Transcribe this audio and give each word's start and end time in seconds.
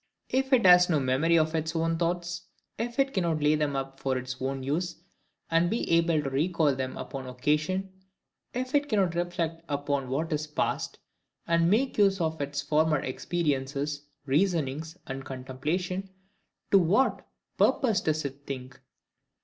If 0.31 0.51
it 0.51 0.65
has 0.65 0.89
no 0.89 0.99
memory 0.99 1.37
of 1.37 1.53
its 1.53 1.75
own 1.75 1.99
thoughts; 1.99 2.47
if 2.79 2.97
it 2.97 3.13
cannot 3.13 3.43
lay 3.43 3.53
them 3.53 3.75
up 3.75 3.99
for 3.99 4.17
its 4.17 4.35
own 4.41 4.63
use, 4.63 4.95
and 5.51 5.69
be 5.69 5.87
able 5.91 6.23
to 6.23 6.29
recall 6.31 6.73
them 6.73 6.97
upon 6.97 7.27
occasion; 7.27 7.91
if 8.51 8.73
it 8.73 8.89
cannot 8.89 9.13
reflect 9.13 9.61
upon 9.69 10.09
what 10.09 10.33
is 10.33 10.47
past, 10.47 10.97
and 11.45 11.69
make 11.69 11.99
use 11.99 12.19
of 12.19 12.41
its 12.41 12.63
former 12.63 12.97
experiences, 13.01 14.01
reasonings, 14.25 14.97
and 15.05 15.23
contemplations, 15.23 16.09
to 16.71 16.79
what 16.79 17.23
purpose 17.59 18.01
does 18.01 18.25
it 18.25 18.47
think? 18.47 18.81